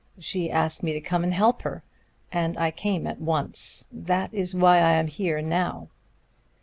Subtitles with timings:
[0.17, 1.83] She asked me to come and help her,
[2.31, 3.87] and I came at once.
[3.91, 5.89] That is why I am here now."